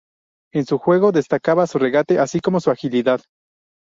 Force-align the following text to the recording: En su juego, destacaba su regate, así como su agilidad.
En 0.51 0.65
su 0.65 0.79
juego, 0.79 1.11
destacaba 1.11 1.67
su 1.67 1.77
regate, 1.77 2.17
así 2.17 2.39
como 2.39 2.59
su 2.59 2.71
agilidad. 2.71 3.21